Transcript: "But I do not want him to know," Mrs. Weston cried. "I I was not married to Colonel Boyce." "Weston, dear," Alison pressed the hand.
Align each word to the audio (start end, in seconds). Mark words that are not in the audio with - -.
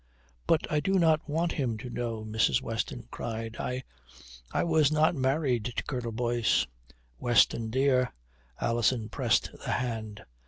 "But 0.47 0.61
I 0.71 0.79
do 0.79 0.93
not 0.97 1.29
want 1.29 1.51
him 1.51 1.77
to 1.77 1.87
know," 1.91 2.25
Mrs. 2.25 2.59
Weston 2.59 3.07
cried. 3.11 3.57
"I 3.59 3.83
I 4.51 4.63
was 4.63 4.91
not 4.91 5.13
married 5.13 5.65
to 5.75 5.83
Colonel 5.83 6.11
Boyce." 6.11 6.65
"Weston, 7.19 7.69
dear," 7.69 8.11
Alison 8.59 9.09
pressed 9.09 9.51
the 9.63 9.73
hand. 9.73 10.25